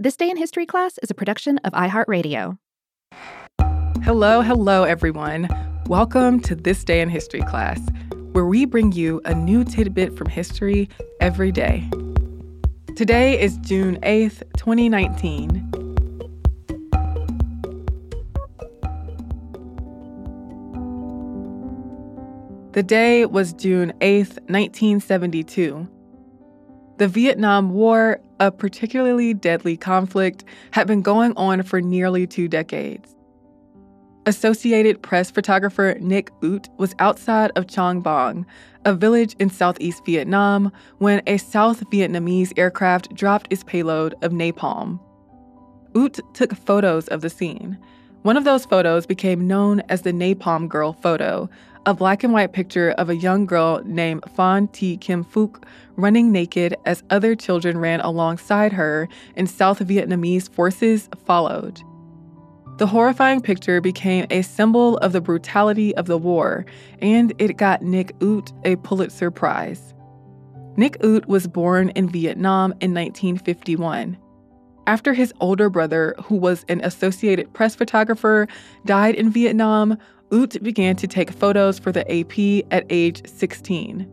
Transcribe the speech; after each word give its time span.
This 0.00 0.14
Day 0.14 0.30
in 0.30 0.36
History 0.36 0.64
class 0.64 0.96
is 1.02 1.10
a 1.10 1.14
production 1.14 1.58
of 1.64 1.72
iHeartRadio. 1.72 2.56
Hello, 4.04 4.42
hello, 4.42 4.84
everyone. 4.84 5.48
Welcome 5.88 6.38
to 6.42 6.54
This 6.54 6.84
Day 6.84 7.00
in 7.00 7.08
History 7.08 7.40
class, 7.40 7.80
where 8.30 8.46
we 8.46 8.64
bring 8.64 8.92
you 8.92 9.20
a 9.24 9.34
new 9.34 9.64
tidbit 9.64 10.16
from 10.16 10.28
history 10.28 10.88
every 11.20 11.50
day. 11.50 11.90
Today 12.94 13.40
is 13.40 13.56
June 13.56 13.98
8th, 14.04 14.44
2019. 14.56 15.48
The 22.70 22.84
day 22.84 23.26
was 23.26 23.52
June 23.52 23.92
8th, 24.00 24.38
1972. 24.46 25.88
The 26.98 27.08
Vietnam 27.08 27.70
War, 27.70 28.20
a 28.40 28.50
particularly 28.50 29.34
deadly 29.34 29.76
conflict, 29.76 30.44
had 30.70 30.86
been 30.86 31.02
going 31.02 31.32
on 31.36 31.62
for 31.62 31.80
nearly 31.80 32.26
two 32.26 32.48
decades. 32.48 33.14
Associated 34.26 35.02
Press 35.02 35.30
photographer 35.30 35.96
Nick 36.00 36.30
Ut 36.42 36.68
was 36.76 36.94
outside 36.98 37.50
of 37.56 37.66
Trang 37.66 38.02
Bang, 38.02 38.44
a 38.84 38.92
village 38.92 39.34
in 39.38 39.48
southeast 39.48 40.04
Vietnam, 40.04 40.70
when 40.98 41.22
a 41.26 41.38
South 41.38 41.80
Vietnamese 41.90 42.52
aircraft 42.58 43.14
dropped 43.14 43.50
its 43.50 43.64
payload 43.64 44.14
of 44.22 44.32
napalm. 44.32 45.00
Ut 45.94 46.20
took 46.34 46.54
photos 46.54 47.08
of 47.08 47.22
the 47.22 47.30
scene. 47.30 47.78
One 48.28 48.36
of 48.36 48.44
those 48.44 48.66
photos 48.66 49.06
became 49.06 49.46
known 49.46 49.80
as 49.88 50.02
the 50.02 50.12
Napalm 50.12 50.68
Girl 50.68 50.92
photo, 50.92 51.48
a 51.86 51.94
black 51.94 52.22
and 52.22 52.30
white 52.30 52.52
picture 52.52 52.90
of 52.90 53.08
a 53.08 53.16
young 53.16 53.46
girl 53.46 53.80
named 53.86 54.22
Phan 54.36 54.68
Thi 54.68 54.98
Kim 54.98 55.24
Phuc 55.24 55.64
running 55.96 56.30
naked 56.30 56.76
as 56.84 57.02
other 57.08 57.34
children 57.34 57.78
ran 57.78 58.00
alongside 58.00 58.74
her 58.74 59.08
and 59.34 59.48
South 59.48 59.78
Vietnamese 59.78 60.50
forces 60.50 61.08
followed. 61.24 61.80
The 62.76 62.86
horrifying 62.86 63.40
picture 63.40 63.80
became 63.80 64.26
a 64.28 64.42
symbol 64.42 64.98
of 64.98 65.12
the 65.12 65.22
brutality 65.22 65.96
of 65.96 66.04
the 66.04 66.18
war, 66.18 66.66
and 67.00 67.32
it 67.38 67.56
got 67.56 67.80
Nick 67.80 68.14
Ut 68.20 68.52
a 68.62 68.76
Pulitzer 68.76 69.30
Prize. 69.30 69.94
Nick 70.76 71.02
Ut 71.02 71.26
was 71.28 71.46
born 71.46 71.88
in 71.94 72.10
Vietnam 72.10 72.72
in 72.72 72.92
1951. 72.92 74.18
After 74.88 75.12
his 75.12 75.34
older 75.38 75.68
brother, 75.68 76.14
who 76.24 76.36
was 76.36 76.64
an 76.70 76.80
Associated 76.82 77.52
Press 77.52 77.74
photographer, 77.74 78.48
died 78.86 79.16
in 79.16 79.28
Vietnam, 79.28 79.98
Ut 80.32 80.56
began 80.62 80.96
to 80.96 81.06
take 81.06 81.30
photos 81.30 81.78
for 81.78 81.92
the 81.92 82.10
AP 82.10 82.64
at 82.70 82.86
age 82.88 83.20
16. 83.28 84.10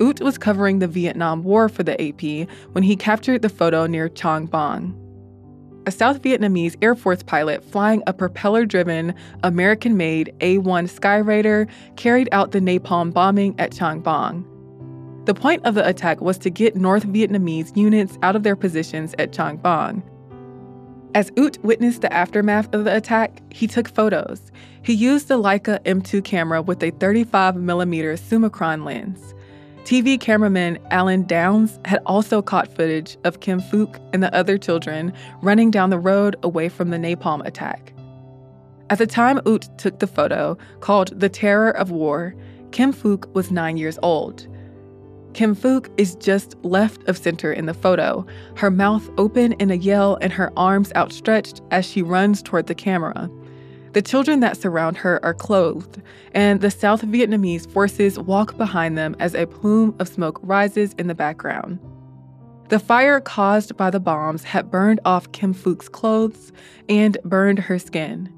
Ut 0.00 0.20
was 0.20 0.38
covering 0.38 0.80
the 0.80 0.88
Vietnam 0.88 1.44
War 1.44 1.68
for 1.68 1.84
the 1.84 1.94
AP 2.02 2.48
when 2.72 2.82
he 2.82 2.96
captured 2.96 3.42
the 3.42 3.48
photo 3.48 3.86
near 3.86 4.08
Trang 4.08 4.50
Bang. 4.50 4.92
A 5.86 5.92
South 5.92 6.20
Vietnamese 6.20 6.74
Air 6.82 6.96
Force 6.96 7.22
pilot 7.22 7.62
flying 7.62 8.02
a 8.08 8.12
propeller 8.12 8.66
driven, 8.66 9.14
American 9.44 9.96
made 9.96 10.34
A 10.40 10.58
1 10.58 10.88
Skyraider 10.88 11.70
carried 11.94 12.28
out 12.32 12.50
the 12.50 12.60
napalm 12.60 13.12
bombing 13.12 13.54
at 13.60 13.70
Trang 13.70 14.02
Bang. 14.02 14.44
The 15.24 15.34
point 15.34 15.64
of 15.64 15.74
the 15.74 15.86
attack 15.86 16.20
was 16.20 16.36
to 16.38 16.50
get 16.50 16.74
North 16.74 17.06
Vietnamese 17.06 17.76
units 17.76 18.18
out 18.22 18.34
of 18.34 18.42
their 18.42 18.56
positions 18.56 19.14
at 19.18 19.30
Trang 19.30 19.62
Bang. 19.62 20.02
As 21.14 21.30
Ut 21.36 21.58
witnessed 21.62 22.00
the 22.00 22.12
aftermath 22.12 22.74
of 22.74 22.84
the 22.84 22.96
attack, 22.96 23.40
he 23.50 23.68
took 23.68 23.88
photos. 23.88 24.50
He 24.82 24.94
used 24.94 25.28
the 25.28 25.38
Leica 25.38 25.78
M2 25.84 26.24
camera 26.24 26.60
with 26.60 26.82
a 26.82 26.90
35mm 26.92 28.18
Summicron 28.18 28.84
lens. 28.84 29.34
TV 29.84 30.18
cameraman 30.18 30.78
Alan 30.90 31.24
Downes 31.24 31.78
had 31.84 32.00
also 32.06 32.40
caught 32.40 32.74
footage 32.74 33.16
of 33.24 33.40
Kim 33.40 33.60
Phuc 33.60 34.00
and 34.12 34.22
the 34.22 34.34
other 34.34 34.56
children 34.56 35.12
running 35.42 35.70
down 35.70 35.90
the 35.90 35.98
road 35.98 36.34
away 36.42 36.68
from 36.68 36.90
the 36.90 36.96
napalm 36.96 37.44
attack. 37.46 37.92
At 38.90 38.98
the 38.98 39.06
time 39.06 39.40
Ut 39.46 39.68
took 39.78 39.98
the 39.98 40.06
photo, 40.06 40.56
called 40.80 41.18
The 41.18 41.28
Terror 41.28 41.70
of 41.70 41.90
War, 41.90 42.34
Kim 42.70 42.92
Phuc 42.92 43.32
was 43.34 43.50
nine 43.50 43.76
years 43.76 43.98
old. 44.02 44.48
Kim 45.34 45.56
Phuc 45.56 45.88
is 45.96 46.14
just 46.16 46.56
left 46.62 47.08
of 47.08 47.16
center 47.16 47.52
in 47.52 47.66
the 47.66 47.74
photo, 47.74 48.26
her 48.56 48.70
mouth 48.70 49.08
open 49.16 49.52
in 49.54 49.70
a 49.70 49.74
yell 49.74 50.18
and 50.20 50.32
her 50.32 50.52
arms 50.56 50.92
outstretched 50.94 51.62
as 51.70 51.86
she 51.86 52.02
runs 52.02 52.42
toward 52.42 52.66
the 52.66 52.74
camera. 52.74 53.30
The 53.92 54.02
children 54.02 54.40
that 54.40 54.56
surround 54.56 54.98
her 54.98 55.22
are 55.24 55.34
clothed, 55.34 56.00
and 56.32 56.60
the 56.60 56.70
South 56.70 57.02
Vietnamese 57.02 57.70
forces 57.70 58.18
walk 58.18 58.56
behind 58.56 58.96
them 58.96 59.16
as 59.18 59.34
a 59.34 59.46
plume 59.46 59.94
of 59.98 60.08
smoke 60.08 60.38
rises 60.42 60.94
in 60.94 61.08
the 61.08 61.14
background. 61.14 61.78
The 62.68 62.78
fire 62.78 63.20
caused 63.20 63.76
by 63.76 63.90
the 63.90 64.00
bombs 64.00 64.44
had 64.44 64.70
burned 64.70 65.00
off 65.04 65.32
Kim 65.32 65.54
Phuc's 65.54 65.88
clothes 65.88 66.52
and 66.88 67.18
burned 67.24 67.58
her 67.58 67.78
skin. 67.78 68.32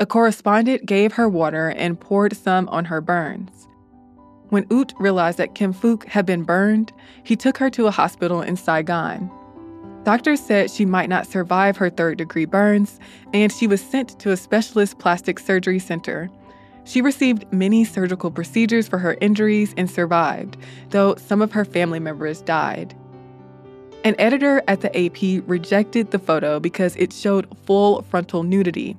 A 0.00 0.06
correspondent 0.06 0.86
gave 0.86 1.12
her 1.12 1.28
water 1.28 1.68
and 1.68 2.00
poured 2.00 2.36
some 2.36 2.68
on 2.68 2.86
her 2.86 3.00
burns. 3.00 3.68
When 4.52 4.66
Ut 4.70 4.92
realized 4.98 5.38
that 5.38 5.54
Kim 5.54 5.72
Phuc 5.72 6.04
had 6.04 6.26
been 6.26 6.42
burned, 6.42 6.92
he 7.24 7.36
took 7.36 7.56
her 7.56 7.70
to 7.70 7.86
a 7.86 7.90
hospital 7.90 8.42
in 8.42 8.56
Saigon. 8.56 9.30
Doctors 10.04 10.40
said 10.40 10.70
she 10.70 10.84
might 10.84 11.08
not 11.08 11.26
survive 11.26 11.78
her 11.78 11.88
third 11.88 12.18
degree 12.18 12.44
burns, 12.44 13.00
and 13.32 13.50
she 13.50 13.66
was 13.66 13.80
sent 13.80 14.18
to 14.18 14.30
a 14.30 14.36
specialist 14.36 14.98
plastic 14.98 15.38
surgery 15.38 15.78
center. 15.78 16.28
She 16.84 17.00
received 17.00 17.50
many 17.50 17.86
surgical 17.86 18.30
procedures 18.30 18.88
for 18.88 18.98
her 18.98 19.16
injuries 19.22 19.72
and 19.78 19.90
survived, 19.90 20.58
though 20.90 21.14
some 21.14 21.40
of 21.40 21.52
her 21.52 21.64
family 21.64 21.98
members 21.98 22.42
died. 22.42 22.94
An 24.04 24.14
editor 24.18 24.62
at 24.68 24.82
the 24.82 24.94
AP 24.94 25.48
rejected 25.48 26.10
the 26.10 26.18
photo 26.18 26.60
because 26.60 26.94
it 26.96 27.14
showed 27.14 27.48
full 27.64 28.02
frontal 28.02 28.42
nudity. 28.42 28.98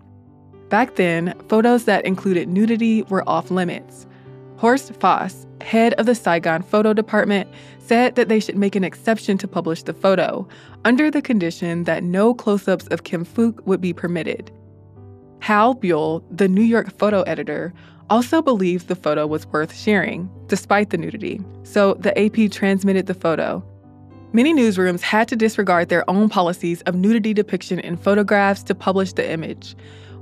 Back 0.70 0.96
then, 0.96 1.36
photos 1.48 1.86
that 1.86 2.06
included 2.06 2.50
nudity 2.50 3.04
were 3.04 3.24
off 3.30 3.52
limits. 3.52 4.08
Horst 4.64 4.94
Faas, 4.94 5.46
head 5.60 5.94
of 5.96 6.06
the 6.06 6.16
Saigon 6.16 6.62
photo 6.62 6.94
department, 6.94 7.50
said 7.80 8.16
that 8.16 8.30
they 8.30 8.40
should 8.40 8.58
make 8.58 8.78
an 8.78 8.86
exception 8.86 9.38
to 9.40 9.46
publish 9.46 9.84
the 9.84 9.94
photo, 9.94 10.48
under 10.86 11.12
the 11.12 11.22
condition 11.22 11.84
that 11.84 12.02
no 12.02 12.34
close 12.34 12.66
ups 12.70 12.88
of 12.88 13.04
Kim 13.04 13.26
Phuc 13.26 13.62
would 13.66 13.82
be 13.82 13.92
permitted. 13.92 14.54
Hal 15.42 15.74
Buell, 15.74 16.24
the 16.32 16.48
New 16.48 16.62
York 16.62 16.98
photo 16.98 17.24
editor, 17.24 17.74
also 18.10 18.42
believed 18.42 18.88
the 18.88 18.96
photo 18.96 19.28
was 19.28 19.46
worth 19.48 19.76
sharing, 19.76 20.30
despite 20.48 20.92
the 20.92 20.98
nudity, 20.98 21.42
so 21.64 21.96
the 21.96 22.18
AP 22.18 22.50
transmitted 22.50 23.08
the 23.08 23.14
photo. 23.14 23.62
Many 24.32 24.54
newsrooms 24.54 25.02
had 25.02 25.28
to 25.28 25.36
disregard 25.36 25.90
their 25.90 26.10
own 26.10 26.30
policies 26.30 26.82
of 26.84 26.96
nudity 26.96 27.34
depiction 27.34 27.80
in 27.82 27.98
photographs 27.98 28.64
to 28.64 28.74
publish 28.76 29.12
the 29.12 29.30
image. 29.30 29.76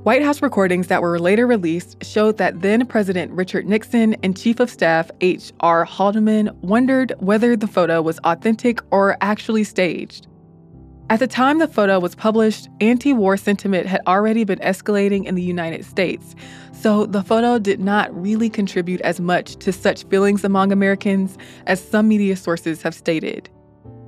White 0.03 0.23
House 0.23 0.41
recordings 0.41 0.88
that 0.88 1.03
were 1.03 1.19
later 1.19 1.45
released 1.45 2.03
showed 2.03 2.39
that 2.39 2.62
then 2.62 2.88
President 2.88 3.31
Richard 3.34 3.67
Nixon 3.67 4.16
and 4.23 4.35
Chief 4.35 4.59
of 4.59 4.67
Staff 4.67 5.12
H.R. 5.22 5.85
Haldeman 5.85 6.50
wondered 6.62 7.13
whether 7.19 7.56
the 7.56 7.67
photo 7.67 8.01
was 8.01 8.17
authentic 8.23 8.79
or 8.89 9.16
actually 9.22 9.63
staged. 9.63 10.25
At 11.12 11.19
the 11.19 11.28
time 11.28 11.59
the 11.59 11.67
photo 11.67 12.00
was 12.00 12.16
published, 12.16 12.67
anti 12.79 13.13
war 13.13 13.38
sentiment 13.38 13.85
had 13.85 14.01
already 14.07 14.44
been 14.44 14.57
escalating 14.59 15.25
in 15.25 15.35
the 15.35 15.44
United 15.44 15.85
States, 15.85 16.33
so 16.72 17.06
the 17.06 17.22
photo 17.22 17.59
did 17.59 17.79
not 17.79 18.12
really 18.19 18.50
contribute 18.50 19.01
as 19.01 19.19
much 19.19 19.56
to 19.57 19.72
such 19.72 20.06
feelings 20.06 20.44
among 20.44 20.72
Americans 20.72 21.38
as 21.68 21.79
some 21.79 22.07
media 22.07 22.35
sources 22.35 22.81
have 22.81 22.95
stated. 22.95 23.51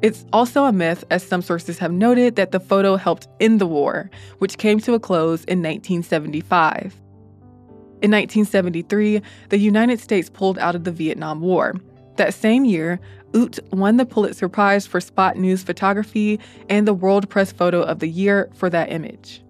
It's 0.04 0.26
also 0.34 0.66
a 0.66 0.74
myth, 0.74 1.06
as 1.12 1.26
some 1.26 1.42
sources 1.42 1.80
have 1.80 1.94
noted, 1.94 2.36
that 2.36 2.52
the 2.52 2.60
photo 2.60 2.98
helped 2.98 3.30
end 3.40 3.62
the 3.62 3.66
war, 3.66 4.12
which 4.40 4.58
came 4.58 4.82
to 4.82 4.96
a 4.96 5.00
close 5.00 5.46
in 5.46 5.60
1975. 5.60 6.94
In 8.02 8.12
1973, 8.12 9.22
the 9.48 9.58
United 9.58 10.02
States 10.02 10.30
pulled 10.30 10.60
out 10.60 10.76
of 10.76 10.84
the 10.84 10.92
Vietnam 10.92 11.40
War. 11.40 11.76
That 12.18 12.34
same 12.34 12.66
year, 12.66 13.00
Ut 13.34 13.60
won 13.72 13.96
the 13.96 14.06
Pulitzer 14.06 14.50
Prize 14.50 14.86
for 14.86 15.00
Spot 15.00 15.38
News 15.38 15.64
Photography 15.64 16.38
and 16.68 16.86
the 16.86 16.94
World 16.94 17.30
Press 17.30 17.54
Photo 17.54 17.82
of 17.82 18.00
the 18.00 18.10
Year 18.10 18.50
for 18.54 18.70
that 18.70 18.92
image. 18.92 19.42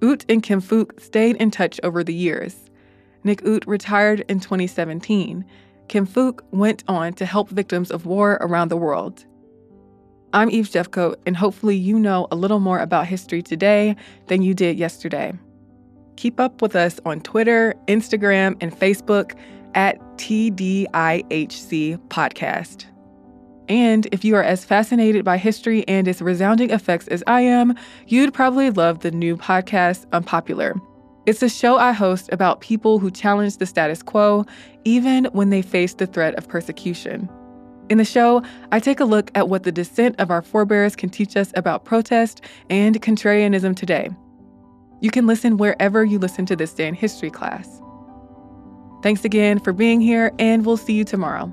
Ut 0.00 0.24
and 0.30 0.42
Kim 0.42 0.62
Phuc 0.62 0.98
stayed 0.98 1.36
in 1.36 1.50
touch 1.50 1.78
over 1.82 2.02
the 2.02 2.14
years. 2.14 2.70
Nick 3.22 3.44
Ut 3.44 3.66
retired 3.66 4.24
in 4.28 4.40
2017, 4.40 5.44
Kim 5.88 6.06
Phuc 6.06 6.40
went 6.50 6.82
on 6.88 7.12
to 7.14 7.26
help 7.26 7.48
victims 7.48 7.90
of 7.90 8.06
war 8.06 8.38
around 8.40 8.68
the 8.68 8.76
world. 8.76 9.24
I'm 10.32 10.50
Eves 10.50 10.70
Jeffcoat, 10.70 11.16
and 11.24 11.36
hopefully, 11.36 11.76
you 11.76 11.98
know 11.98 12.26
a 12.30 12.36
little 12.36 12.58
more 12.58 12.80
about 12.80 13.06
history 13.06 13.42
today 13.42 13.96
than 14.26 14.42
you 14.42 14.54
did 14.54 14.76
yesterday. 14.76 15.32
Keep 16.16 16.40
up 16.40 16.60
with 16.60 16.74
us 16.74 16.98
on 17.04 17.20
Twitter, 17.20 17.74
Instagram, 17.86 18.56
and 18.60 18.72
Facebook 18.72 19.38
at 19.74 20.00
TDIHC 20.16 20.88
Podcast. 22.08 22.86
And 23.68 24.06
if 24.12 24.24
you 24.24 24.36
are 24.36 24.42
as 24.42 24.64
fascinated 24.64 25.24
by 25.24 25.38
history 25.38 25.86
and 25.88 26.06
its 26.08 26.22
resounding 26.22 26.70
effects 26.70 27.08
as 27.08 27.22
I 27.26 27.42
am, 27.42 27.74
you'd 28.06 28.32
probably 28.32 28.70
love 28.70 29.00
the 29.00 29.10
new 29.10 29.36
podcast, 29.36 30.06
Unpopular. 30.12 30.74
It's 31.26 31.42
a 31.42 31.48
show 31.48 31.76
I 31.76 31.90
host 31.90 32.28
about 32.30 32.60
people 32.60 33.00
who 33.00 33.10
challenge 33.10 33.56
the 33.56 33.66
status 33.66 34.00
quo, 34.00 34.46
even 34.84 35.24
when 35.32 35.50
they 35.50 35.60
face 35.60 35.94
the 35.94 36.06
threat 36.06 36.36
of 36.36 36.48
persecution. 36.48 37.28
In 37.88 37.98
the 37.98 38.04
show, 38.04 38.44
I 38.70 38.78
take 38.78 39.00
a 39.00 39.04
look 39.04 39.32
at 39.34 39.48
what 39.48 39.64
the 39.64 39.72
dissent 39.72 40.14
of 40.20 40.30
our 40.30 40.40
forebears 40.40 40.94
can 40.94 41.10
teach 41.10 41.36
us 41.36 41.52
about 41.56 41.84
protest 41.84 42.42
and 42.70 43.02
contrarianism 43.02 43.74
today. 43.74 44.08
You 45.00 45.10
can 45.10 45.26
listen 45.26 45.56
wherever 45.56 46.04
you 46.04 46.20
listen 46.20 46.46
to 46.46 46.54
this 46.54 46.72
day 46.72 46.86
in 46.86 46.94
history 46.94 47.30
class. 47.30 47.82
Thanks 49.02 49.24
again 49.24 49.58
for 49.58 49.72
being 49.72 50.00
here, 50.00 50.32
and 50.38 50.64
we'll 50.64 50.76
see 50.76 50.94
you 50.94 51.04
tomorrow. 51.04 51.52